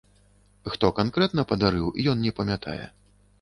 Хто 0.75 0.89
канкрэтна 0.99 1.45
падарыў, 1.51 1.93
ён 2.15 2.25
не 2.25 2.33
памятае. 2.41 2.81